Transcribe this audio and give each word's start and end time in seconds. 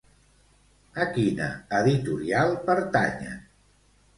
A 1.03 1.05
quina 1.17 1.49
editorial 1.81 2.57
pertanyen? 2.71 3.41